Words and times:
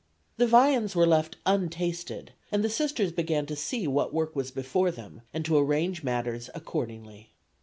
The 0.37 0.47
viands 0.47 0.95
were 0.95 1.05
left 1.05 1.35
untasted, 1.45 2.33
and 2.51 2.63
the 2.63 2.71
Sisters 2.71 3.11
began 3.11 3.45
to 3.45 3.55
see 3.55 3.85
what 3.85 4.15
work 4.15 4.35
was 4.35 4.49
before 4.49 4.89
them, 4.89 5.21
and 5.31 5.45
to 5.45 5.55
arrange 5.59 6.01
matters 6.03 6.49
accordingly. 6.55 7.33